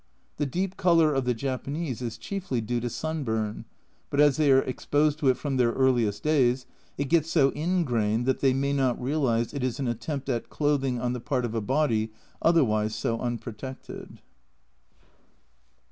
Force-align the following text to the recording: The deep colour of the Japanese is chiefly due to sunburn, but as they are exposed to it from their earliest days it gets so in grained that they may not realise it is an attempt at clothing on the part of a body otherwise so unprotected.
The 0.37 0.47
deep 0.47 0.77
colour 0.77 1.13
of 1.13 1.25
the 1.25 1.35
Japanese 1.35 2.01
is 2.01 2.17
chiefly 2.17 2.59
due 2.59 2.79
to 2.79 2.89
sunburn, 2.89 3.65
but 4.09 4.19
as 4.19 4.37
they 4.37 4.51
are 4.51 4.63
exposed 4.63 5.19
to 5.19 5.27
it 5.29 5.37
from 5.37 5.57
their 5.57 5.73
earliest 5.73 6.23
days 6.23 6.65
it 6.97 7.05
gets 7.07 7.29
so 7.29 7.51
in 7.51 7.83
grained 7.83 8.25
that 8.25 8.39
they 8.39 8.51
may 8.51 8.73
not 8.73 8.99
realise 8.99 9.53
it 9.53 9.63
is 9.63 9.79
an 9.79 9.87
attempt 9.87 10.27
at 10.27 10.49
clothing 10.49 10.99
on 10.99 11.13
the 11.13 11.19
part 11.19 11.45
of 11.45 11.53
a 11.53 11.61
body 11.61 12.11
otherwise 12.41 12.95
so 12.95 13.19
unprotected. 13.19 14.21